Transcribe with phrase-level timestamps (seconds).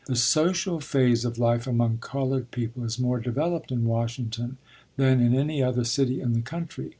[0.07, 4.57] The social phase of life among colored people is more developed in Washington
[4.97, 6.89] than in any other city in the country.